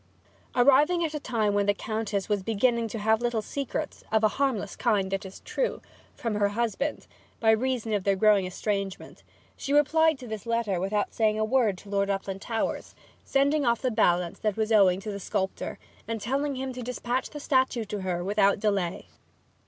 [0.55, 4.27] Arriving at a time when the Countess was beginning to have little secrets (of a
[4.29, 5.79] harmless kind, it is true)
[6.15, 7.05] from her husband,
[7.39, 9.21] by reason of their growing estrangement,
[9.55, 13.91] she replied to this letter without saying a word to Lord Uplandtowers, sending off the
[13.91, 15.77] balance that was owing to the sculptor,
[16.07, 19.05] and telling him to despatch the statue to her without delay.